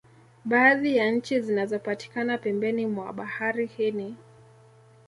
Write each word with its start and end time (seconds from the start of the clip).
Baadhi 0.45 0.97
ya 0.97 1.11
nchi 1.11 1.41
zinazopatikana 1.41 2.37
pembeni 2.37 2.85
mwa 2.85 3.13
bahari 3.13 3.65
hii 3.65 3.91
ni 3.91 4.15